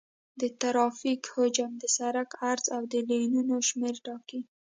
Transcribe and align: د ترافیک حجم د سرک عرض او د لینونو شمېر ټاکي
د 0.39 0.41
ترافیک 0.61 1.21
حجم 1.33 1.71
د 1.77 1.83
سرک 1.95 2.29
عرض 2.51 2.65
او 2.75 2.81
د 2.91 2.93
لینونو 3.09 3.55
شمېر 3.69 3.95
ټاکي 4.05 4.39